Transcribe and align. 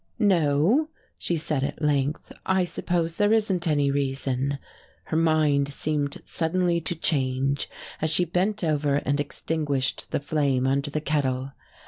"No," 0.17 0.89
she 1.19 1.37
said 1.37 1.63
at 1.63 1.79
length, 1.79 2.33
"I 2.43 2.65
suppose 2.65 3.17
there 3.17 3.31
isn't 3.31 3.67
any 3.67 3.91
reason." 3.91 4.57
Her 5.03 5.15
mood 5.15 5.67
seemed 5.67 6.23
suddenly 6.25 6.81
to 6.81 6.95
change 6.95 7.69
as 8.01 8.09
she 8.09 8.25
bent 8.25 8.63
over 8.63 8.95
and 8.95 9.19
extinguished 9.19 10.09
the 10.09 10.19
flame 10.19 10.65
under 10.65 10.89
the 10.89 11.01
kettle. 11.01 11.51